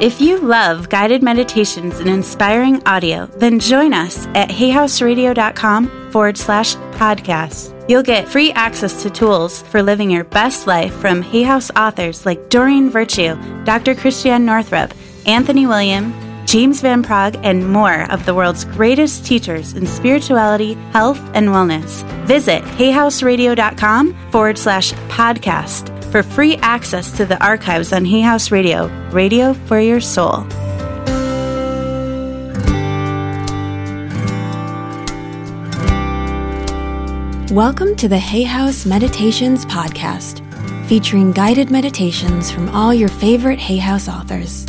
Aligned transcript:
If 0.00 0.20
you 0.20 0.38
love 0.38 0.90
guided 0.90 1.24
meditations 1.24 1.98
and 1.98 2.08
inspiring 2.08 2.86
audio, 2.86 3.26
then 3.26 3.58
join 3.58 3.92
us 3.92 4.28
at 4.28 4.48
hayhouseradio.com 4.48 6.12
forward 6.12 6.38
slash 6.38 6.76
podcast. 6.92 7.74
You'll 7.90 8.04
get 8.04 8.28
free 8.28 8.52
access 8.52 9.02
to 9.02 9.10
tools 9.10 9.62
for 9.62 9.82
living 9.82 10.08
your 10.08 10.22
best 10.22 10.68
life 10.68 10.94
from 10.94 11.20
Hay 11.22 11.42
House 11.42 11.72
authors 11.74 12.24
like 12.24 12.48
Doreen 12.48 12.90
Virtue, 12.90 13.36
Dr. 13.64 13.96
Christiane 13.96 14.44
Northrup, 14.44 14.94
Anthony 15.26 15.66
William, 15.66 16.14
James 16.46 16.80
Van 16.80 17.02
Praagh, 17.02 17.34
and 17.42 17.68
more 17.68 18.08
of 18.12 18.24
the 18.24 18.34
world's 18.36 18.64
greatest 18.64 19.26
teachers 19.26 19.72
in 19.72 19.84
spirituality, 19.84 20.74
health, 20.92 21.20
and 21.34 21.48
wellness. 21.48 22.04
Visit 22.24 22.62
hayhouseradio.com 22.62 24.30
forward 24.30 24.58
slash 24.58 24.92
podcast 25.08 25.97
for 26.10 26.22
free 26.22 26.56
access 26.56 27.12
to 27.12 27.26
the 27.26 27.42
archives 27.44 27.92
on 27.92 28.04
Hay 28.04 28.22
House 28.22 28.50
Radio, 28.50 28.86
radio 29.10 29.52
for 29.52 29.78
your 29.78 30.00
soul. 30.00 30.46
Welcome 37.52 37.94
to 37.96 38.08
the 38.08 38.18
Hay 38.18 38.42
House 38.42 38.86
Meditations 38.86 39.66
Podcast, 39.66 40.40
featuring 40.86 41.32
guided 41.32 41.70
meditations 41.70 42.50
from 42.50 42.68
all 42.70 42.94
your 42.94 43.08
favorite 43.08 43.58
Hay 43.58 43.78
House 43.78 44.08
authors. 44.08 44.66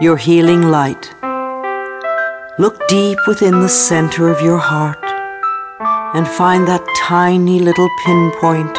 Your 0.00 0.16
healing 0.16 0.62
light. 0.62 1.14
Look 2.58 2.86
deep 2.86 3.18
within 3.26 3.60
the 3.60 3.68
center 3.68 4.28
of 4.28 4.42
your 4.42 4.58
heart 4.58 5.02
and 6.14 6.28
find 6.28 6.68
that 6.68 6.86
tiny 6.98 7.58
little 7.58 7.88
pinpoint 8.04 8.76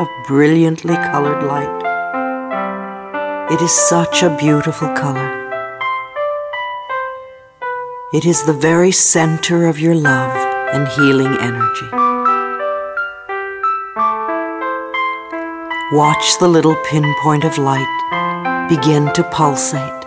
of 0.00 0.08
brilliantly 0.26 0.94
colored 0.94 1.42
light. 1.42 1.68
It 3.52 3.60
is 3.60 3.72
such 3.72 4.22
a 4.22 4.34
beautiful 4.38 4.88
color. 4.94 5.28
It 8.14 8.24
is 8.24 8.42
the 8.46 8.54
very 8.54 8.90
center 8.90 9.66
of 9.66 9.78
your 9.78 9.94
love 9.94 10.34
and 10.72 10.88
healing 10.88 11.36
energy. 11.42 11.90
Watch 15.92 16.38
the 16.38 16.48
little 16.48 16.76
pinpoint 16.88 17.44
of 17.44 17.58
light 17.58 18.66
begin 18.70 19.12
to 19.12 19.22
pulsate. 19.24 19.99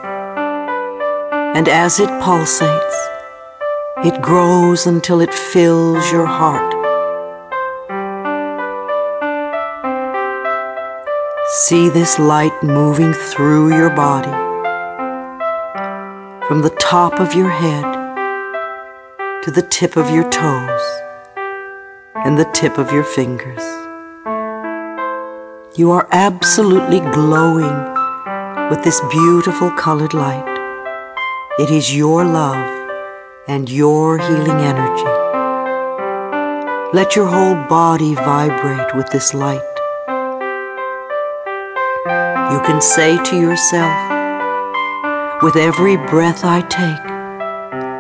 And 1.55 1.69
as 1.69 1.99
it 1.99 2.09
pulsates, 2.09 2.95
it 4.03 4.21
grows 4.23 4.87
until 4.87 5.21
it 5.21 5.31
fills 5.31 6.11
your 6.11 6.25
heart. 6.25 6.73
See 11.47 11.89
this 11.89 12.17
light 12.17 12.63
moving 12.63 13.13
through 13.13 13.77
your 13.77 13.91
body, 13.91 14.31
from 16.47 16.63
the 16.63 16.75
top 16.79 17.19
of 17.19 17.35
your 17.35 17.51
head 17.51 17.83
to 19.43 19.51
the 19.51 19.61
tip 19.61 19.95
of 19.95 20.09
your 20.09 20.27
toes 20.31 20.81
and 22.25 22.35
the 22.35 22.49
tip 22.53 22.79
of 22.79 22.91
your 22.91 23.03
fingers. 23.03 23.61
You 25.77 25.91
are 25.91 26.07
absolutely 26.11 26.99
glowing 26.99 27.93
with 28.71 28.83
this 28.83 28.99
beautiful 29.11 29.69
colored 29.71 30.15
light. 30.15 30.52
It 31.59 31.69
is 31.69 31.95
your 31.95 32.25
love 32.25 32.89
and 33.47 33.69
your 33.69 34.17
healing 34.17 34.59
energy. 34.59 35.11
Let 36.97 37.15
your 37.15 37.27
whole 37.27 37.53
body 37.69 38.15
vibrate 38.15 38.95
with 38.95 39.07
this 39.11 39.35
light. 39.35 39.61
You 42.51 42.59
can 42.65 42.81
say 42.81 43.23
to 43.25 43.35
yourself, 43.39 43.93
with 45.43 45.55
every 45.55 45.95
breath 45.95 46.43
I 46.43 46.61
take, 46.61 47.05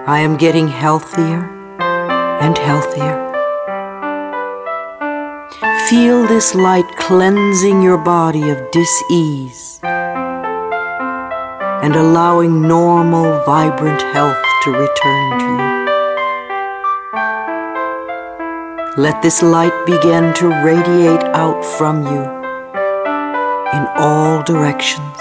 I 0.07 0.17
am 0.21 0.35
getting 0.35 0.67
healthier 0.67 1.43
and 2.41 2.57
healthier. 2.57 3.19
Feel 5.89 6.25
this 6.25 6.55
light 6.55 6.89
cleansing 6.97 7.83
your 7.83 7.99
body 7.99 8.49
of 8.49 8.71
dis-ease 8.71 9.62
and 11.83 11.97
allowing 11.97 12.61
normal, 12.61 13.43
vibrant 13.45 14.01
health 14.13 14.41
to 14.63 14.71
return 14.71 15.39
to 15.39 15.45
you. 15.45 15.73
Let 18.95 19.21
this 19.21 19.43
light 19.43 19.75
begin 19.85 20.33
to 20.35 20.47
radiate 20.63 21.25
out 21.35 21.65
from 21.65 22.05
you 22.05 22.23
in 23.77 23.87
all 23.97 24.41
directions. 24.43 25.17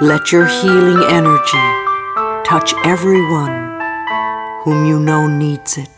Let 0.00 0.32
your 0.32 0.46
healing 0.46 1.00
energy 1.08 1.64
touch 2.44 2.74
everyone 2.84 3.78
whom 4.64 4.84
you 4.84 4.98
know 4.98 5.28
needs 5.28 5.78
it. 5.78 5.93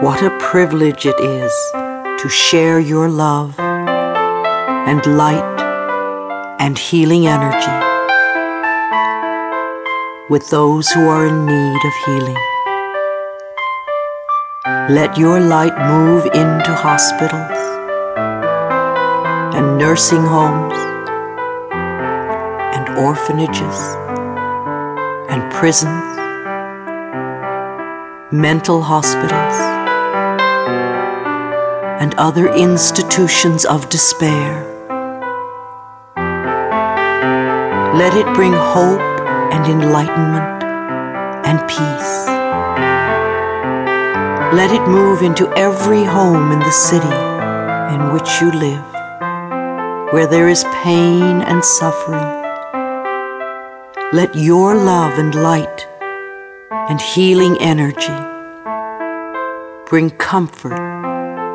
What 0.00 0.22
a 0.22 0.30
privilege 0.38 1.06
it 1.06 1.18
is 1.18 1.52
to 1.72 2.28
share 2.28 2.78
your 2.78 3.08
love 3.08 3.58
and 3.58 5.04
light 5.16 5.60
and 6.60 6.78
healing 6.78 7.26
energy 7.26 7.76
with 10.30 10.50
those 10.50 10.88
who 10.92 11.08
are 11.08 11.26
in 11.26 11.46
need 11.46 11.80
of 11.84 11.92
healing. 12.06 12.36
Let 14.88 15.18
your 15.18 15.40
light 15.40 15.76
move 15.88 16.26
into 16.26 16.72
hospitals 16.74 17.58
and 19.56 19.78
nursing 19.78 20.22
homes 20.22 20.78
and 22.76 22.88
orphanages 22.98 23.78
and 25.28 25.42
prisons, 25.52 26.04
mental 28.30 28.80
hospitals 28.80 29.77
other 32.18 32.52
institutions 32.54 33.64
of 33.64 33.88
despair. 33.88 34.64
Let 37.94 38.14
it 38.14 38.26
bring 38.34 38.52
hope 38.52 39.00
and 39.52 39.64
enlightenment 39.66 40.64
and 41.46 41.60
peace. 41.68 42.26
Let 44.52 44.72
it 44.72 44.86
move 44.88 45.22
into 45.22 45.48
every 45.56 46.02
home 46.02 46.50
in 46.50 46.58
the 46.58 46.72
city 46.72 47.06
in 47.94 48.12
which 48.12 48.40
you 48.40 48.50
live, 48.50 48.84
where 50.12 50.26
there 50.26 50.48
is 50.48 50.64
pain 50.82 51.42
and 51.42 51.64
suffering. 51.64 52.34
Let 54.12 54.34
your 54.34 54.74
love 54.74 55.18
and 55.18 55.34
light 55.36 55.86
and 56.70 57.00
healing 57.00 57.56
energy 57.60 58.18
bring 59.86 60.10
comfort 60.10 60.87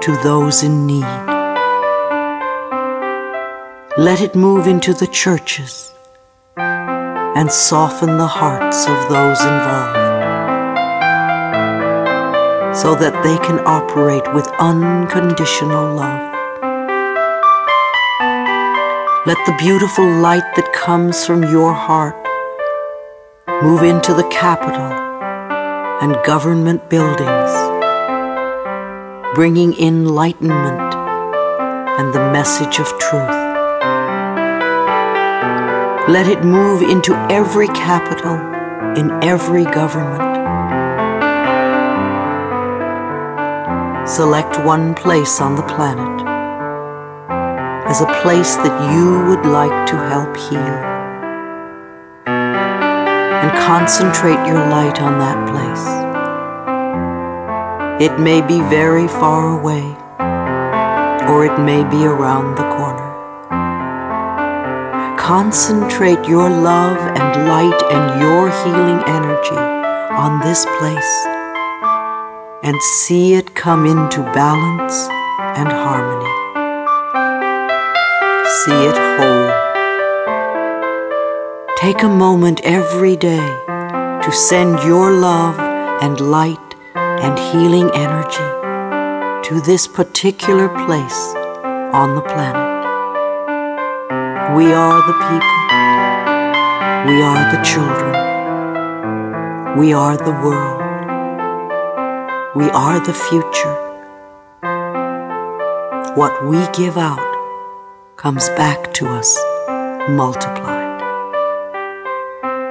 to 0.03 0.17
those 0.17 0.63
in 0.63 0.85
need. 0.85 1.05
Let 3.97 4.19
it 4.19 4.35
move 4.35 4.67
into 4.67 4.93
the 4.93 5.07
churches 5.07 5.93
and 6.57 7.49
soften 7.49 8.17
the 8.17 8.27
hearts 8.27 8.85
of 8.85 8.97
those 9.07 9.39
involved 9.39 9.95
so 12.75 12.95
that 12.95 13.23
they 13.23 13.37
can 13.47 13.65
operate 13.65 14.27
with 14.33 14.45
unconditional 14.59 15.95
love. 15.95 16.33
Let 19.25 19.37
the 19.45 19.55
beautiful 19.57 20.05
light 20.05 20.53
that 20.57 20.73
comes 20.73 21.25
from 21.25 21.43
your 21.43 21.71
heart 21.71 22.17
move 23.63 23.83
into 23.83 24.13
the 24.13 24.27
capital 24.29 24.91
and 26.01 26.21
government 26.25 26.89
buildings 26.89 27.72
bringing 29.35 29.73
enlightenment 29.79 30.93
and 31.97 32.13
the 32.13 32.31
message 32.31 32.77
of 32.77 32.87
truth. 32.99 33.43
Let 36.07 36.27
it 36.27 36.43
move 36.43 36.83
into 36.83 37.15
every 37.31 37.67
capital, 37.69 38.35
in 38.95 39.11
every 39.23 39.63
government. 39.63 40.21
Select 44.07 44.63
one 44.63 44.93
place 44.93 45.41
on 45.41 45.55
the 45.55 45.63
planet 45.63 46.27
as 47.89 48.01
a 48.01 48.21
place 48.21 48.55
that 48.57 48.93
you 48.93 49.25
would 49.29 49.45
like 49.47 49.87
to 49.87 49.95
help 49.95 50.37
heal. 50.37 50.77
And 52.27 53.51
concentrate 53.65 54.45
your 54.47 54.59
light 54.69 55.01
on 55.01 55.17
that 55.17 55.49
place. 55.49 56.12
It 57.99 58.19
may 58.19 58.41
be 58.41 58.59
very 58.69 59.07
far 59.07 59.59
away, 59.59 59.83
or 61.29 61.45
it 61.45 61.59
may 61.59 61.83
be 61.83 62.05
around 62.05 62.55
the 62.55 62.67
corner. 62.75 63.13
concentrate 65.23 66.27
your 66.27 66.49
love 66.49 66.97
and 66.97 67.47
light 67.47 67.81
and 67.95 68.21
your 68.21 68.49
healing 68.61 69.01
energy 69.07 69.55
on 70.23 70.41
this 70.41 70.65
place 70.77 71.13
and 72.61 72.81
see 72.81 73.33
it 73.33 73.55
come 73.55 73.85
into 73.85 74.21
balance 74.33 75.07
and 75.59 75.69
harmony. 75.69 76.33
See 78.59 78.79
it 78.89 78.97
whole. 79.15 79.51
Take 81.77 82.03
a 82.03 82.09
moment 82.09 82.59
every 82.63 83.15
day 83.15 83.47
to 84.23 84.31
send 84.31 84.83
your 84.83 85.11
love 85.11 85.57
and 86.01 86.19
light 86.19 86.62
and 87.23 87.39
healing 87.39 87.89
energy 87.93 88.49
to 89.47 89.61
this 89.61 89.87
particular 89.87 90.67
place 90.85 91.33
on 91.93 92.15
the 92.15 92.21
planet. 92.21 92.71
We 94.55 94.73
are 94.73 94.99
the 95.09 95.17
people. 95.29 95.63
We 97.09 97.21
are 97.21 97.43
the 97.55 97.61
children. 97.63 98.13
We 99.77 99.93
are 99.93 100.17
the 100.17 100.35
world. 100.45 100.81
We 102.55 102.69
are 102.69 102.99
the 102.99 103.13
future. 103.13 103.77
What 106.15 106.45
we 106.45 106.67
give 106.73 106.97
out 106.97 107.31
comes 108.17 108.49
back 108.49 108.93
to 108.95 109.07
us 109.07 109.39
multiplied 110.09 110.83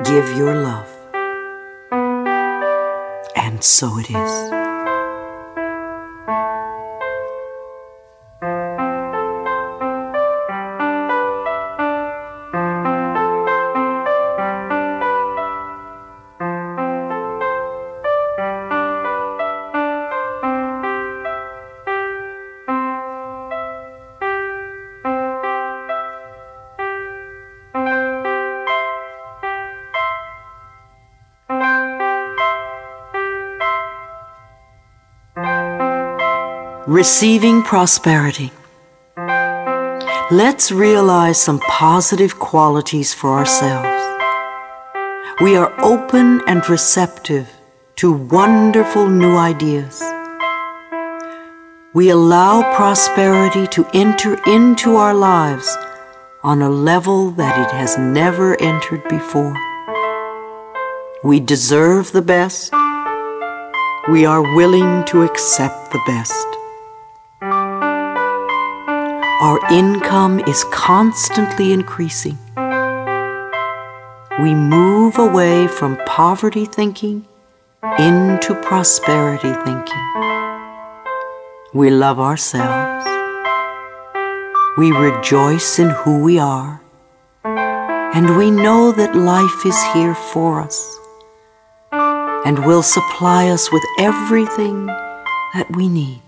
give 0.05 0.37
your 0.37 0.55
love. 0.55 0.92
So 3.63 3.99
it 3.99 4.11
is. 4.11 4.62
Receiving 36.93 37.63
prosperity. 37.63 38.53
Let's 40.31 40.71
realize 40.71 41.41
some 41.41 41.59
positive 41.61 42.39
qualities 42.39 43.15
for 43.15 43.31
ourselves. 43.31 43.89
We 45.41 45.57
are 45.57 45.73
open 45.81 46.43
and 46.47 46.69
receptive 46.69 47.49
to 47.97 48.13
wonderful 48.13 49.09
new 49.09 49.39
ideas. 49.39 50.03
We 51.95 52.11
allow 52.11 52.61
prosperity 52.77 53.67
to 53.69 53.89
enter 53.95 54.35
into 54.47 54.97
our 54.97 55.15
lives 55.15 55.75
on 56.43 56.61
a 56.61 56.69
level 56.69 57.31
that 57.31 57.59
it 57.59 57.75
has 57.75 57.97
never 57.97 58.61
entered 58.61 59.03
before. 59.09 59.57
We 61.25 61.41
deserve 61.41 62.13
the 62.13 62.21
best. 62.21 62.71
We 64.11 64.27
are 64.27 64.43
willing 64.43 65.07
to 65.07 65.23
accept 65.23 65.91
the 65.93 66.03
best. 66.07 66.47
Our 69.43 69.59
income 69.73 70.39
is 70.39 70.63
constantly 70.71 71.73
increasing. 71.73 72.39
We 74.41 74.55
move 74.55 75.19
away 75.19 75.67
from 75.67 75.99
poverty 76.07 76.65
thinking 76.65 77.27
into 77.99 78.55
prosperity 78.63 79.53
thinking. 79.65 80.05
We 81.75 81.91
love 81.91 82.21
ourselves. 82.21 83.05
We 84.79 84.93
rejoice 84.93 85.81
in 85.81 85.91
who 85.91 86.23
we 86.23 86.39
are. 86.39 86.81
And 87.43 88.37
we 88.37 88.49
know 88.49 88.93
that 88.93 89.17
life 89.17 89.67
is 89.67 89.83
here 89.93 90.15
for 90.15 90.61
us 90.61 90.79
and 91.91 92.65
will 92.65 92.85
supply 92.85 93.49
us 93.49 93.73
with 93.73 93.83
everything 93.99 94.87
that 94.87 95.67
we 95.75 95.89
need 95.89 96.23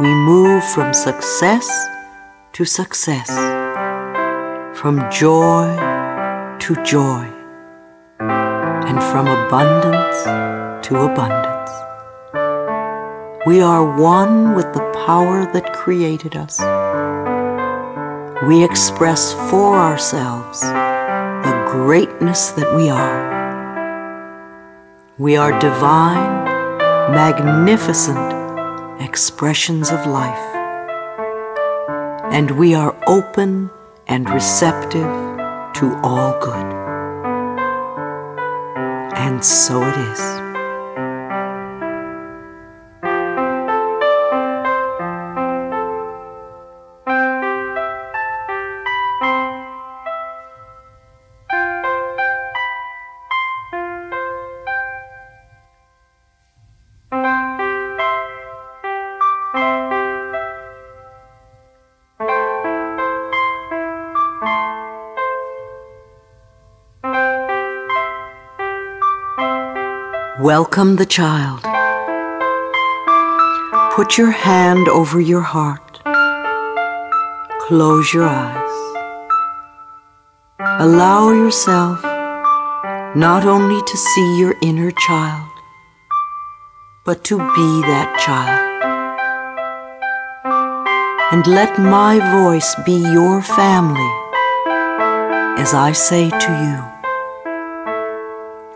we 0.00 0.14
move 0.14 0.64
from 0.64 0.94
success 0.94 1.68
to 2.54 2.64
success, 2.64 3.28
from 4.74 4.98
joy 5.10 5.66
to 6.58 6.74
joy, 6.82 7.28
and 8.18 9.02
from 9.10 9.26
abundance 9.26 10.24
to 10.86 10.96
abundance. 11.00 11.70
We 13.46 13.60
are 13.60 13.84
one 14.00 14.54
with 14.54 14.72
the 14.72 14.90
power 15.04 15.44
that 15.52 15.74
created 15.74 16.34
us. 16.34 16.60
We 18.48 18.64
express 18.64 19.34
for 19.50 19.76
ourselves 19.76 20.62
the 20.62 21.68
greatness 21.72 22.52
that 22.52 22.74
we 22.74 22.88
are. 22.88 23.20
We 25.18 25.36
are 25.36 25.52
divine, 25.60 26.46
magnificent, 27.12 28.39
expressions 29.00 29.90
of 29.90 30.06
life. 30.06 30.54
And 32.32 32.50
we 32.52 32.74
are 32.74 32.94
open 33.06 33.70
and 34.06 34.28
receptive 34.30 35.10
to 35.74 36.00
all 36.02 36.38
good. 36.40 36.66
And 39.16 39.44
so 39.44 39.82
it 39.82 39.96
is. 39.96 40.29
Welcome 70.56 70.96
the 70.96 71.06
child. 71.06 71.62
Put 73.94 74.18
your 74.18 74.32
hand 74.32 74.88
over 74.88 75.20
your 75.20 75.42
heart. 75.42 76.00
Close 77.68 78.12
your 78.12 78.24
eyes. 78.24 78.74
Allow 80.58 81.30
yourself 81.30 82.02
not 83.14 83.44
only 83.44 83.80
to 83.80 83.96
see 83.96 84.40
your 84.40 84.56
inner 84.60 84.90
child, 84.90 85.52
but 87.04 87.22
to 87.26 87.38
be 87.38 87.70
that 87.92 88.10
child. 88.26 88.60
And 91.32 91.46
let 91.46 91.78
my 91.78 92.18
voice 92.42 92.74
be 92.84 92.98
your 92.98 93.40
family 93.40 94.12
as 95.62 95.74
I 95.74 95.92
say 95.92 96.28
to 96.28 96.52
you. 96.66 96.89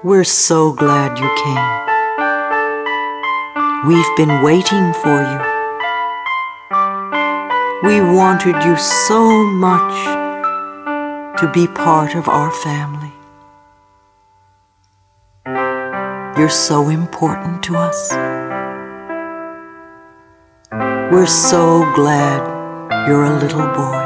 We're 0.04 0.24
so 0.24 0.70
glad 0.74 1.18
you 1.18 1.30
came. 1.44 1.66
We've 3.88 4.16
been 4.18 4.42
waiting 4.42 4.92
for 5.00 5.22
you. 5.30 5.40
We 7.88 8.02
wanted 8.02 8.62
you 8.66 8.76
so 8.76 9.46
much 9.46 10.04
to 11.40 11.50
be 11.54 11.66
part 11.68 12.14
of 12.16 12.28
our 12.28 12.50
family. 12.50 13.14
You're 16.38 16.50
so 16.50 16.90
important 16.90 17.62
to 17.62 17.76
us. 17.78 18.12
We're 21.10 21.24
so 21.24 21.90
glad 21.94 22.42
you're 23.08 23.24
a 23.24 23.38
little 23.38 23.68
boy. 23.72 24.04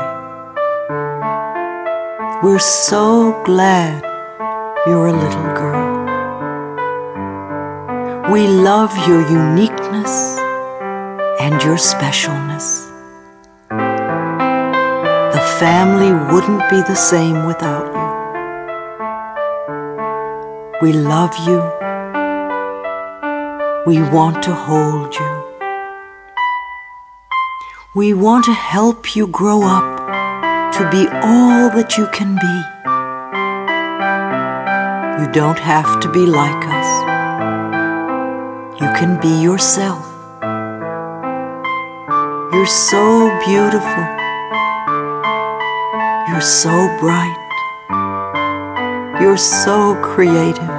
We're 2.44 2.60
so 2.60 3.42
glad 3.42 4.04
you're 4.86 5.08
a 5.08 5.12
little 5.12 5.54
girl. 5.56 5.77
We 8.30 8.46
love 8.46 8.94
your 9.08 9.22
uniqueness 9.22 10.38
and 11.40 11.62
your 11.62 11.76
specialness. 11.76 12.86
The 15.32 15.40
family 15.58 16.12
wouldn't 16.30 16.68
be 16.68 16.82
the 16.82 16.94
same 16.94 17.46
without 17.46 17.86
you. 17.96 18.08
We 20.82 20.92
love 20.92 21.34
you. 21.48 21.62
We 23.86 24.02
want 24.10 24.42
to 24.42 24.54
hold 24.54 25.14
you. 25.14 25.44
We 27.94 28.12
want 28.12 28.44
to 28.44 28.52
help 28.52 29.16
you 29.16 29.26
grow 29.26 29.62
up 29.62 29.96
to 30.74 30.90
be 30.90 31.08
all 31.08 31.70
that 31.70 31.96
you 31.96 32.06
can 32.08 32.36
be. 32.36 32.54
You 35.22 35.32
don't 35.32 35.58
have 35.58 35.98
to 36.00 36.12
be 36.12 36.26
like 36.26 36.66
us. 36.66 36.77
Can 38.98 39.20
be 39.20 39.28
yourself. 39.40 40.04
You're 42.52 42.66
so 42.66 43.30
beautiful. 43.46 44.04
You're 46.28 46.40
so 46.40 46.74
bright. 46.98 47.38
You're 49.20 49.36
so 49.36 49.94
creative. 50.02 50.74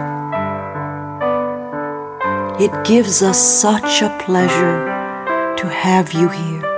It 2.59 2.73
gives 2.85 3.23
us 3.23 3.39
such 3.39 4.01
a 4.01 4.09
pleasure 4.25 4.83
to 5.55 5.69
have 5.69 6.11
you 6.11 6.27
here. 6.27 6.69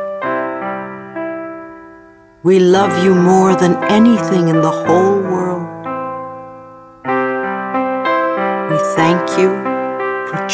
We 2.43 2.59
love 2.59 3.03
you 3.03 3.15
more 3.15 3.55
than 3.55 3.83
anything 3.85 4.47
in 4.47 4.61
the 4.61 4.69
whole 4.69 5.19
world. 5.19 5.40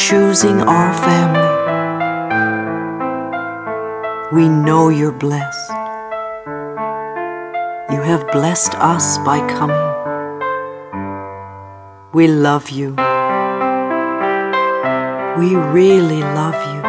Choosing 0.10 0.62
our 0.62 0.94
family. 1.04 1.52
We 4.32 4.48
know 4.48 4.88
you're 4.88 5.12
blessed. 5.12 5.70
You 7.92 8.02
have 8.04 8.26
blessed 8.32 8.74
us 8.76 9.18
by 9.18 9.40
coming. 9.50 9.76
We 12.14 12.28
love 12.30 12.70
you. 12.70 12.92
We 15.38 15.56
really 15.56 16.22
love 16.40 16.56
you. 16.72 16.82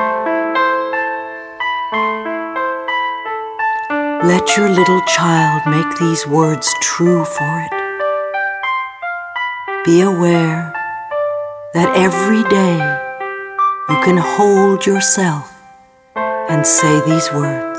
Let 4.29 4.57
your 4.57 4.69
little 4.71 5.01
child 5.17 5.63
make 5.67 5.99
these 5.99 6.25
words 6.25 6.73
true 6.83 7.25
for 7.25 7.67
it. 7.67 7.73
Be 9.85 10.03
aware 10.03 10.73
that 11.75 11.97
every 11.97 12.45
day 12.49 13.07
you 13.89 13.97
can 14.05 14.19
hold 14.19 14.85
yourself 14.85 15.51
and 16.15 16.67
say 16.67 17.01
these 17.07 17.33
words. 17.33 17.79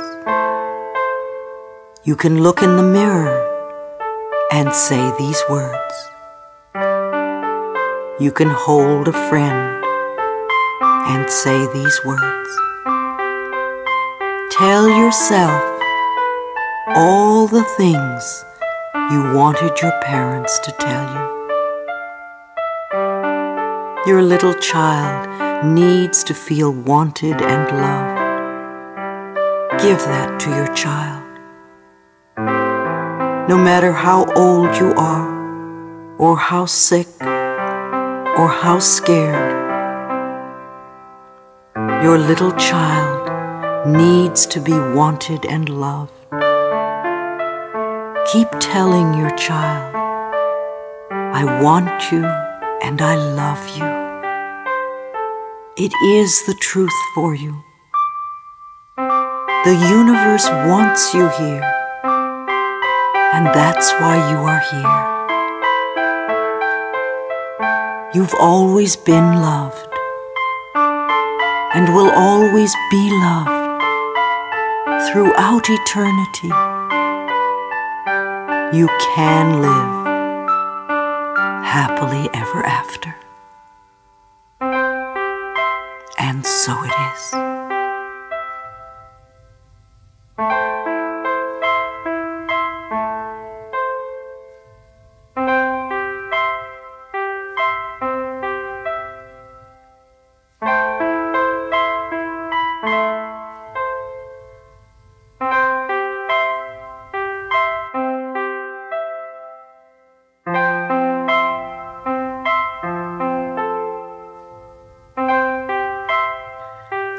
You 2.04 2.16
can 2.16 2.42
look 2.42 2.64
in 2.64 2.78
the 2.78 2.84
mirror 2.84 3.38
and 4.52 4.74
say 4.74 5.12
these 5.20 5.40
words. 5.48 5.94
You 8.20 8.32
can 8.32 8.50
hold 8.50 9.08
a 9.08 9.14
friend 9.30 9.86
and 10.82 11.30
say 11.30 11.72
these 11.74 12.00
words. 12.04 12.50
Tell 14.52 14.90
yourself 14.90 15.62
all 16.88 17.46
the 17.46 17.64
things 17.78 18.44
you 19.12 19.32
wanted 19.36 19.80
your 19.80 19.94
parents 20.02 20.58
to 20.58 20.72
tell 20.72 21.06
you. 21.14 21.26
Your 24.08 24.24
little 24.24 24.56
child 24.56 25.49
needs 25.64 26.24
to 26.24 26.34
feel 26.34 26.72
wanted 26.72 27.42
and 27.42 27.68
loved. 27.70 28.20
Give 29.84 30.00
that 30.00 30.40
to 30.40 30.50
your 30.50 30.74
child. 30.74 31.26
No 33.50 33.58
matter 33.58 33.92
how 33.92 34.32
old 34.36 34.78
you 34.78 34.94
are, 34.96 36.18
or 36.18 36.38
how 36.38 36.66
sick, 36.66 37.08
or 37.22 38.48
how 38.48 38.80
scared, 38.80 39.58
your 42.04 42.18
little 42.18 42.54
child 42.54 43.88
needs 43.88 44.46
to 44.46 44.62
be 44.62 44.72
wanted 44.72 45.46
and 45.46 45.68
loved. 45.68 46.14
Keep 48.32 48.48
telling 48.62 49.14
your 49.14 49.36
child, 49.36 49.94
I 51.12 51.62
want 51.62 52.14
you 52.14 52.24
and 52.82 53.02
I 53.02 53.16
love 53.16 53.78
you. 53.78 53.99
It 55.82 55.94
is 56.04 56.44
the 56.46 56.56
truth 56.56 57.00
for 57.16 57.34
you. 57.34 57.64
The 58.98 59.88
universe 59.90 60.50
wants 60.68 61.14
you 61.14 61.30
here, 61.30 61.64
and 63.34 63.48
that's 63.48 63.90
why 63.94 64.18
you 64.30 64.40
are 64.44 64.60
here. 64.60 65.00
You've 68.14 68.36
always 68.38 68.98
been 68.98 69.42
loved, 69.42 69.88
and 71.74 71.96
will 71.96 72.12
always 72.12 72.76
be 72.92 73.10
loved 73.12 73.82
throughout 75.08 75.70
eternity 75.70 76.52
you 78.78 78.90
can 79.16 79.62
live 79.62 80.08
happily 81.64 82.30
ever 82.34 82.66
after. 82.66 83.19
So 86.50 86.84
it 86.84 86.90
is. 86.90 87.49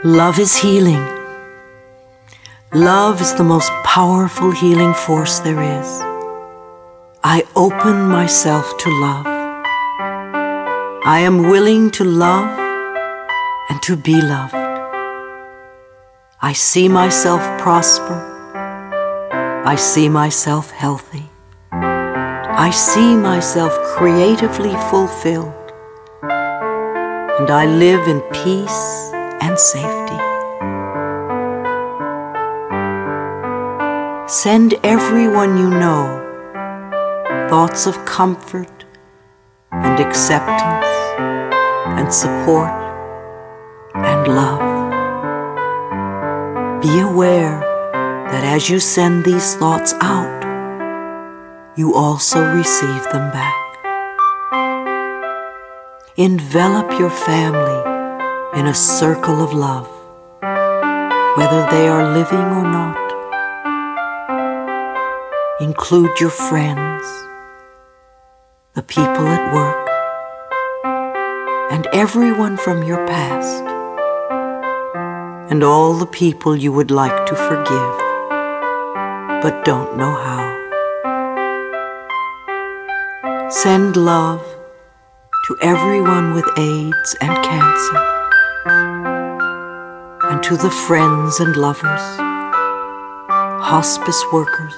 Love 0.04 0.38
is 0.38 0.57
healing. 0.57 1.07
Love 2.73 3.21
is 3.21 3.35
the 3.35 3.45
most 3.45 3.71
powerful 3.85 4.50
healing 4.50 4.95
force 4.95 5.40
there 5.40 5.61
is. 5.61 6.00
I 7.23 7.45
open 7.54 8.09
myself 8.09 8.78
to 8.78 8.88
love. 8.99 9.26
I 11.04 11.21
am 11.21 11.50
willing 11.50 11.90
to 11.90 12.04
love 12.04 12.49
and 13.69 13.83
to 13.83 13.95
be 13.95 14.19
loved. 14.23 14.54
I 16.40 16.54
see 16.54 16.88
myself 16.88 17.42
prosper. 17.61 18.25
I 19.66 19.76
see 19.76 20.09
myself 20.09 20.71
healthy. 20.71 21.28
I 21.73 22.71
see 22.71 23.14
myself 23.14 23.75
creatively 23.99 24.75
fulfilled. 24.88 25.52
And 26.23 27.50
I 27.50 27.66
live 27.66 28.09
in 28.09 28.23
peace 28.33 29.10
and 29.40 29.59
safety. 29.59 30.18
Send 34.28 34.75
everyone 34.85 35.59
you 35.59 35.68
know 35.68 36.18
thoughts 37.49 37.87
of 37.87 38.04
comfort 38.04 38.85
and 39.73 39.99
acceptance 39.99 40.87
and 41.99 42.12
support 42.14 42.70
and 43.94 44.28
love. 44.28 44.61
Be 46.80 47.00
aware 47.00 47.61
that 48.30 48.44
as 48.44 48.70
you 48.70 48.78
send 48.78 49.25
these 49.25 49.56
thoughts 49.56 49.94
out, 50.00 50.40
you 51.76 51.94
also 51.94 52.40
receive 52.54 53.02
them 53.11 53.32
back. 53.32 53.56
Envelop 56.16 56.99
your 57.00 57.11
family 57.11 57.89
in 58.54 58.66
a 58.66 58.75
circle 58.75 59.45
of 59.45 59.52
love, 59.52 59.88
whether 61.37 61.69
they 61.71 61.87
are 61.87 62.12
living 62.12 62.47
or 62.59 62.64
not. 62.64 62.99
Include 65.61 66.19
your 66.19 66.30
friends, 66.30 67.04
the 68.75 68.83
people 68.83 69.28
at 69.28 69.54
work, 69.54 69.88
and 71.71 71.87
everyone 71.92 72.57
from 72.57 72.83
your 72.83 73.07
past, 73.07 73.62
and 75.52 75.62
all 75.62 75.95
the 75.95 76.07
people 76.07 76.57
you 76.57 76.73
would 76.73 76.90
like 76.90 77.26
to 77.26 77.37
forgive, 77.37 77.97
but 79.42 79.64
don't 79.64 79.97
know 79.97 80.11
how. 80.11 80.50
Send 83.49 83.97
love 83.97 84.42
to 85.47 85.57
everyone 85.62 86.35
with 86.35 86.47
AIDS 86.59 87.16
and 87.21 87.45
cancer 87.45 88.20
and 88.67 90.43
to 90.43 90.57
the 90.57 90.71
friends 90.71 91.40
and 91.40 91.57
lovers, 91.57 92.00
hospice 93.62 94.23
workers, 94.33 94.76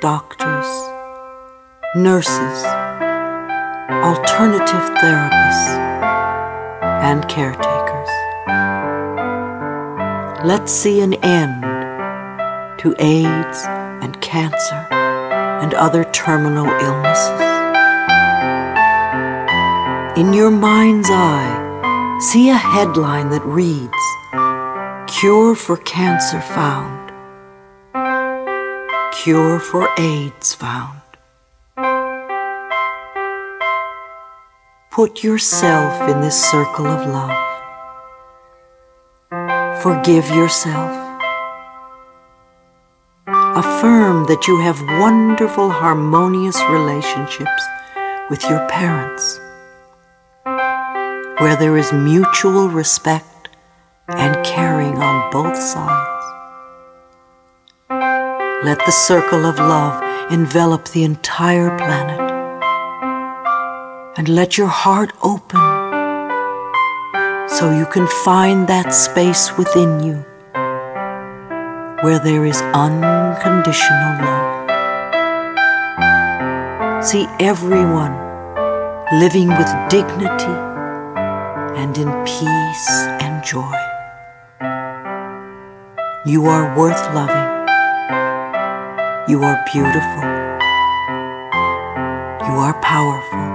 doctors, 0.00 0.66
nurses, 1.96 2.64
alternative 4.04 4.90
therapists, 5.00 5.78
and 7.02 7.26
caretakers. 7.28 8.10
Let's 10.44 10.70
see 10.70 11.00
an 11.00 11.14
end 11.14 11.62
to 12.80 12.94
AIDS 12.98 13.64
and 14.02 14.20
cancer 14.20 14.86
and 14.92 15.72
other 15.74 16.04
terminal 16.04 16.66
illnesses. 16.66 17.40
In 20.18 20.34
your 20.34 20.50
mind's 20.50 21.08
eye, 21.10 21.59
see 22.20 22.50
a 22.50 22.54
headline 22.54 23.30
that 23.30 23.42
reads 23.46 23.96
Cure 25.10 25.54
for 25.54 25.78
Cancer 25.78 26.40
Found, 26.42 27.12
Cure 29.14 29.58
for 29.58 29.88
AIDS 29.98 30.54
Found. 30.56 31.00
Put 34.90 35.24
yourself 35.24 36.10
in 36.10 36.20
this 36.20 36.38
circle 36.50 36.86
of 36.86 37.08
love. 37.08 37.46
Forgive 39.82 40.28
yourself. 40.28 40.90
Affirm 43.26 44.26
that 44.26 44.46
you 44.46 44.60
have 44.60 44.78
wonderful, 45.00 45.70
harmonious 45.70 46.60
relationships 46.68 47.62
with 48.28 48.42
your 48.44 48.68
parents, 48.68 49.39
where 51.40 51.56
there 51.56 51.78
is 51.78 51.90
mutual 51.90 52.68
respect 52.68 53.48
and 54.08 54.44
caring 54.44 54.98
on 54.98 55.32
both 55.32 55.56
sides. 55.56 56.24
Let 58.62 58.78
the 58.84 58.92
circle 58.92 59.46
of 59.46 59.56
love 59.56 60.02
envelop 60.30 60.88
the 60.88 61.02
entire 61.02 61.74
planet, 61.78 62.20
and 64.18 64.28
let 64.28 64.58
your 64.58 64.66
heart 64.66 65.12
open 65.22 65.60
so 67.48 67.74
you 67.74 67.86
can 67.86 68.06
find 68.22 68.68
that 68.68 68.92
space 68.92 69.56
within 69.56 70.00
you 70.04 70.22
where 72.04 72.18
there 72.18 72.44
is 72.44 72.60
unconditional 72.74 74.12
love. 74.20 74.68
See 77.02 77.26
everyone 77.40 78.12
living 79.18 79.48
with 79.48 79.72
dignity 79.88 80.69
and 81.80 81.96
in 81.96 82.10
peace 82.26 82.88
and 83.24 83.42
joy. 83.42 83.78
You 86.26 86.44
are 86.44 86.76
worth 86.76 87.02
loving. 87.14 87.50
You 89.30 89.42
are 89.44 89.58
beautiful. 89.72 90.26
You 92.46 92.54
are 92.66 92.78
powerful. 92.82 93.48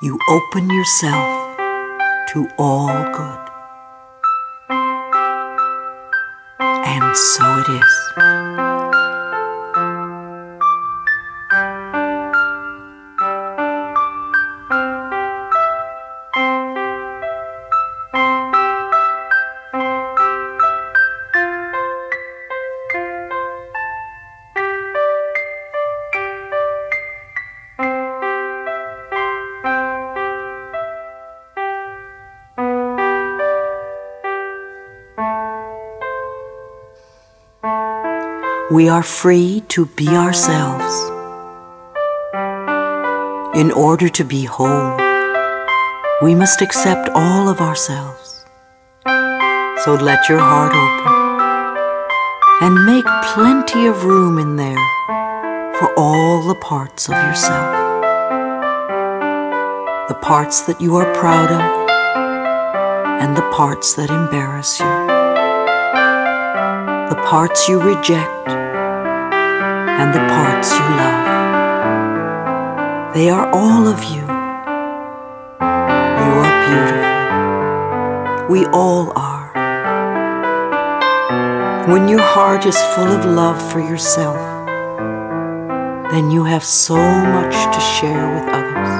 You 0.00 0.18
open 0.30 0.70
yourself 0.70 1.58
to 2.32 2.48
all 2.56 2.88
good. 3.12 3.44
And 6.86 7.14
so 7.14 7.44
it 7.58 7.68
is. 7.82 8.57
We 38.70 38.86
are 38.86 39.02
free 39.02 39.62
to 39.68 39.86
be 39.86 40.06
ourselves. 40.08 40.94
In 43.58 43.72
order 43.72 44.10
to 44.10 44.24
be 44.24 44.44
whole, 44.44 44.94
we 46.22 46.34
must 46.34 46.60
accept 46.60 47.08
all 47.14 47.48
of 47.48 47.62
ourselves. 47.62 48.44
So 49.84 49.94
let 49.94 50.28
your 50.28 50.38
heart 50.38 50.74
open 50.74 51.14
and 52.60 52.84
make 52.84 53.06
plenty 53.32 53.86
of 53.86 54.04
room 54.04 54.36
in 54.38 54.56
there 54.56 54.84
for 55.78 55.90
all 55.96 56.42
the 56.46 56.56
parts 56.56 57.08
of 57.08 57.14
yourself. 57.14 57.72
The 60.08 60.18
parts 60.20 60.66
that 60.66 60.78
you 60.78 60.96
are 60.96 61.14
proud 61.14 61.50
of 61.50 61.88
and 63.22 63.34
the 63.34 63.48
parts 63.50 63.94
that 63.94 64.10
embarrass 64.10 64.78
you. 64.78 65.07
Parts 67.28 67.68
you 67.68 67.78
reject 67.78 68.48
and 68.48 70.14
the 70.14 70.20
parts 70.32 70.72
you 70.72 70.86
love. 70.96 71.24
They 73.12 73.28
are 73.28 73.50
all 73.52 73.86
of 73.86 74.02
you. 74.04 74.22
You 76.22 76.32
are 76.40 76.54
beautiful. 76.64 78.48
We 78.48 78.64
all 78.72 79.12
are. 79.14 79.52
When 81.92 82.08
your 82.08 82.22
heart 82.22 82.64
is 82.64 82.80
full 82.94 83.08
of 83.08 83.26
love 83.26 83.60
for 83.70 83.80
yourself, 83.80 84.38
then 86.10 86.30
you 86.30 86.44
have 86.44 86.64
so 86.64 86.96
much 86.96 87.52
to 87.74 87.80
share 87.80 88.26
with 88.34 88.44
others. 88.44 88.90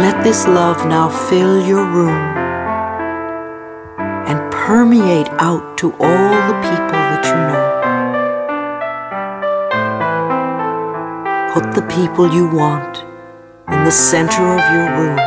Let 0.00 0.22
this 0.22 0.46
love 0.46 0.86
now 0.86 1.08
fill 1.08 1.60
your 1.66 1.84
room 1.84 2.37
permeate 4.68 5.30
out 5.38 5.78
to 5.78 5.90
all 5.92 6.32
the 6.48 6.56
people 6.68 7.00
that 7.10 7.24
you 7.24 7.40
know. 7.48 7.64
Put 11.54 11.72
the 11.74 11.80
people 11.96 12.30
you 12.30 12.46
want 12.54 12.98
in 13.72 13.84
the 13.84 13.90
center 13.90 14.42
of 14.42 14.60
your 14.74 14.88
room 15.00 15.22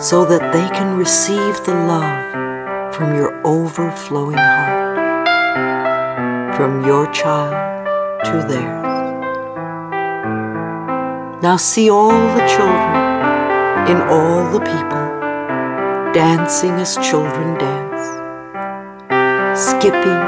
so 0.00 0.24
that 0.24 0.54
they 0.54 0.66
can 0.74 0.96
receive 0.96 1.62
the 1.66 1.74
love 1.74 2.94
from 2.94 3.14
your 3.14 3.38
overflowing 3.46 4.38
heart, 4.38 5.28
from 6.56 6.82
your 6.86 7.12
child 7.12 7.52
to 8.24 8.42
theirs. 8.48 8.86
Now 11.42 11.58
see 11.58 11.90
all 11.90 12.08
the 12.08 12.46
children 12.48 12.96
in 13.92 14.00
all 14.08 14.50
the 14.50 14.60
people 14.60 15.05
dancing 16.16 16.70
as 16.80 16.96
children 17.06 17.58
dance, 17.58 18.06
skipping 19.54 20.22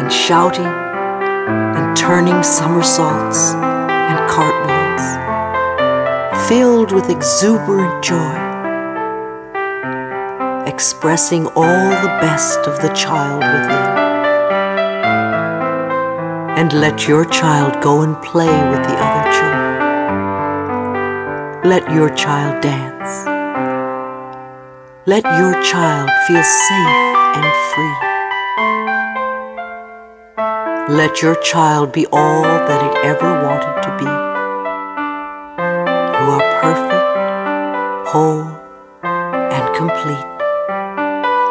and 0.00 0.12
shouting 0.12 0.66
and 0.66 1.96
turning 1.96 2.42
somersaults 2.42 3.54
and 3.54 4.18
cartwheels, 4.28 5.06
filled 6.48 6.90
with 6.90 7.10
exuberant 7.10 8.02
joy, 8.02 8.34
expressing 10.66 11.46
all 11.54 11.90
the 12.02 12.12
best 12.20 12.58
of 12.66 12.82
the 12.82 12.92
child 12.92 13.40
within. 13.40 13.94
And 16.58 16.72
let 16.72 17.06
your 17.06 17.24
child 17.24 17.80
go 17.80 18.00
and 18.02 18.20
play 18.20 18.50
with 18.70 18.82
the 18.82 18.96
other 18.98 19.30
children. 19.38 19.70
Let 21.70 21.88
your 21.92 22.10
child 22.16 22.60
dance. 22.64 22.93
Let 25.06 25.22
your 25.22 25.52
child 25.62 26.08
feel 26.26 26.42
safe 26.42 27.16
and 27.36 27.44
free. 27.68 27.96
Let 30.96 31.20
your 31.20 31.36
child 31.42 31.92
be 31.92 32.06
all 32.06 32.42
that 32.42 32.80
it 32.82 33.04
ever 33.04 33.30
wanted 33.44 33.82
to 33.82 33.90
be. 34.00 34.08
You 36.16 36.26
are 36.32 36.44
perfect, 36.64 37.04
whole, 38.08 38.48
and 39.04 39.76
complete, 39.76 40.28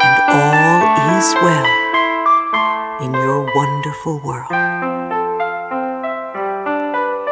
and 0.01 0.17
all 0.33 0.81
is 1.13 1.27
well 1.45 1.69
in 3.05 3.13
your 3.13 3.45
wonderful 3.55 4.19
world. 4.25 4.51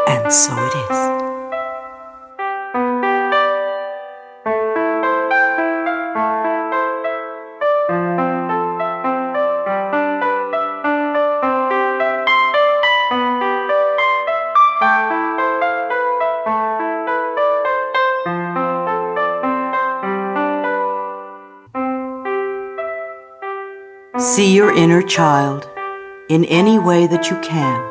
And 0.07 0.31
so 0.31 0.53
it 0.53 0.75
is. 0.91 1.10
See 24.35 24.55
your 24.55 24.71
inner 24.73 25.01
child 25.01 25.67
in 26.29 26.45
any 26.45 26.79
way 26.79 27.05
that 27.05 27.29
you 27.29 27.37
can 27.41 27.81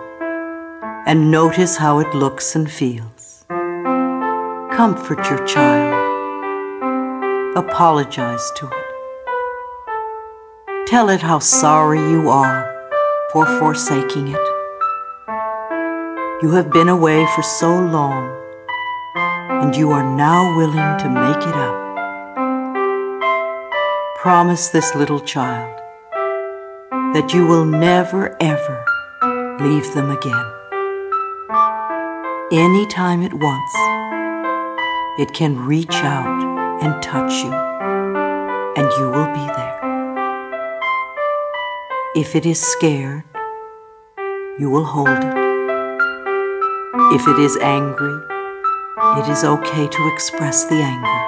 and 1.07 1.31
notice 1.31 1.76
how 1.76 1.98
it 1.98 2.14
looks 2.14 2.57
and 2.57 2.70
feels. 2.70 3.44
Comfort 4.72 5.29
your 5.29 5.44
child. 5.46 5.92
Apologize 7.59 8.50
to 8.57 8.66
it. 8.68 8.72
Tell 10.87 11.11
it 11.11 11.20
how 11.20 11.40
sorry 11.40 12.00
you 12.00 12.31
are 12.31 12.64
for 13.33 13.44
forsaking 13.59 14.29
it. 14.29 14.48
You 16.40 16.53
have 16.53 16.72
been 16.72 16.88
away 16.88 17.26
for 17.35 17.42
so 17.42 17.68
long, 17.68 18.35
and 19.62 19.76
you 19.76 19.90
are 19.90 20.16
now 20.16 20.57
willing 20.57 20.96
to 21.00 21.11
make 21.11 21.42
it 21.46 21.55
up. 21.55 21.76
Promise 24.16 24.70
this 24.70 24.94
little 24.94 25.20
child 25.20 25.79
that 27.12 27.34
you 27.34 27.44
will 27.44 27.64
never 27.64 28.36
ever 28.40 28.84
leave 29.60 29.92
them 29.94 30.10
again. 30.10 30.46
Any 32.52 32.86
time 32.86 33.22
it 33.22 33.34
wants, 33.34 33.74
it 35.18 35.34
can 35.34 35.66
reach 35.66 35.92
out 35.92 36.82
and 36.82 37.02
touch 37.02 37.32
you, 37.42 37.52
and 37.52 38.88
you 38.98 39.10
will 39.10 39.26
be 39.34 39.46
there. 39.56 39.78
If 42.14 42.36
it 42.36 42.46
is 42.46 42.60
scared, 42.60 43.24
you 44.60 44.70
will 44.70 44.84
hold 44.84 45.08
it. 45.08 45.36
If 47.12 47.26
it 47.26 47.40
is 47.40 47.56
angry, 47.56 48.20
it 49.18 49.28
is 49.28 49.42
okay 49.42 49.88
to 49.88 50.14
express 50.14 50.64
the 50.64 50.76
anger. 50.76 51.20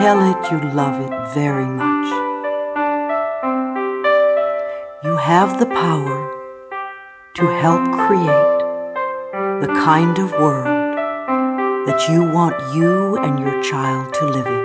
Tell 0.00 0.18
it 0.30 0.50
you 0.50 0.58
love 0.74 1.00
it 1.00 1.34
very 1.34 1.64
much. 1.64 2.25
Have 5.26 5.58
the 5.58 5.66
power 5.66 6.18
to 7.34 7.46
help 7.60 7.82
create 8.06 8.58
the 9.60 9.66
kind 9.84 10.20
of 10.20 10.30
world 10.34 10.96
that 11.88 12.08
you 12.08 12.22
want 12.22 12.54
you 12.72 13.16
and 13.16 13.40
your 13.40 13.60
child 13.60 14.14
to 14.14 14.24
live 14.24 14.46
in. 14.46 14.64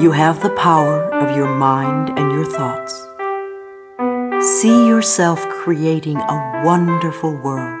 You 0.00 0.12
have 0.12 0.40
the 0.44 0.50
power 0.50 1.12
of 1.12 1.36
your 1.36 1.52
mind 1.56 2.16
and 2.16 2.30
your 2.30 2.44
thoughts. 2.44 2.94
See 4.60 4.86
yourself 4.86 5.40
creating 5.48 6.18
a 6.18 6.62
wonderful 6.64 7.34
world. 7.34 7.80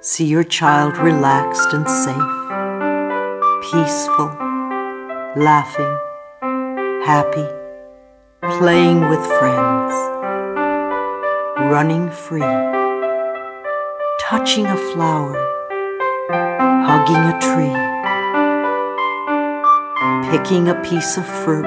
See 0.00 0.26
your 0.26 0.44
child 0.44 0.96
relaxed 0.96 1.72
and 1.72 1.90
safe, 1.90 2.30
peaceful, 3.72 4.30
laughing, 5.34 5.98
happy, 7.04 7.55
playing 8.42 9.00
with 9.08 9.24
friends, 9.38 9.92
running 11.70 12.10
free, 12.10 12.40
touching 14.20 14.66
a 14.66 14.76
flower, 14.92 15.36
hugging 16.86 17.16
a 17.16 17.38
tree 17.40 17.86
picking 20.30 20.68
a 20.68 20.74
piece 20.82 21.16
of 21.16 21.24
fruit 21.24 21.64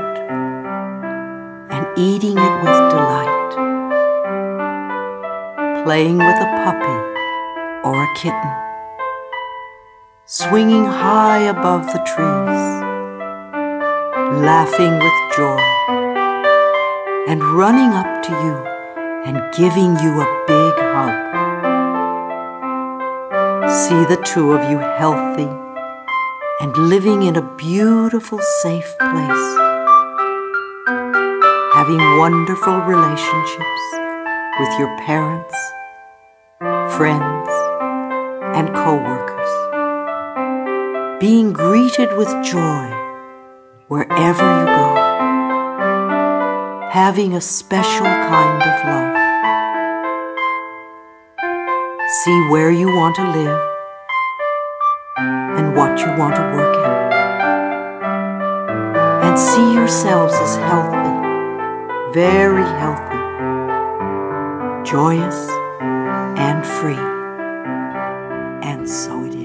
and 1.72 1.88
eating 1.98 2.38
it 2.38 2.56
with 2.62 2.80
delight, 2.92 3.52
playing 5.86 6.18
with 6.18 6.36
a 6.36 6.50
puppy 6.64 7.00
or 7.88 8.04
a 8.04 8.08
kitten, 8.16 8.52
swinging 10.26 10.84
high 10.86 11.44
above 11.56 11.86
the 11.88 12.00
trees, 12.12 12.62
laughing 14.44 14.94
with 15.00 15.18
joy, 15.38 15.60
and 17.30 17.44
running 17.44 17.92
up 17.94 18.24
to 18.24 18.32
you 18.32 18.56
and 19.24 19.38
giving 19.54 19.96
you 20.00 20.20
a 20.20 20.44
big 20.48 20.74
hug. 20.94 21.14
See 23.70 24.04
the 24.06 24.20
two 24.26 24.54
of 24.54 24.68
you 24.72 24.80
healthy 24.80 25.48
and 26.60 26.76
living 26.76 27.22
in 27.22 27.36
a 27.36 27.56
beautiful, 27.56 28.40
safe 28.64 28.98
place, 28.98 29.48
having 31.76 32.02
wonderful 32.18 32.80
relationships 32.80 33.84
with 34.60 34.80
your 34.80 34.98
parents, 34.98 35.56
friends, 36.98 37.48
and 38.58 38.74
co-workers, 38.74 39.52
being 41.20 41.54
greeted 41.54 42.18
with 42.18 42.30
joy 42.44 42.90
wherever 43.88 44.44
you 44.60 44.66
go, 44.66 45.09
having 46.90 47.36
a 47.36 47.42
special 47.42 48.06
kind 48.06 48.64
of 48.64 48.86
love. 48.90 49.16
See 52.24 52.40
where 52.50 52.72
you 52.72 52.88
want 52.88 53.16
to 53.18 53.30
live 53.30 53.62
and 55.60 55.76
what 55.76 56.00
you 56.00 56.08
want 56.18 56.36
to 56.36 56.42
work 56.42 56.76
at. 56.88 57.14
And 59.24 59.38
see 59.38 59.72
yourselves 59.72 60.34
as 60.34 60.56
healthy, 60.56 61.14
very 62.12 62.66
healthy, 62.82 63.22
joyous, 64.84 65.48
and 66.40 66.66
free. 66.66 66.98
And 68.68 68.90
so 68.90 69.26
it 69.26 69.36
is. 69.36 69.39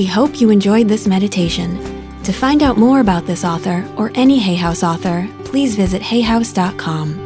We 0.00 0.06
hope 0.06 0.40
you 0.40 0.48
enjoyed 0.48 0.88
this 0.88 1.06
meditation. 1.06 1.76
To 2.22 2.32
find 2.32 2.62
out 2.62 2.78
more 2.78 3.00
about 3.00 3.26
this 3.26 3.44
author 3.44 3.86
or 3.98 4.10
any 4.14 4.38
Hay 4.38 4.54
House 4.54 4.82
author, 4.82 5.28
please 5.44 5.76
visit 5.76 6.00
hayhouse.com. 6.00 7.19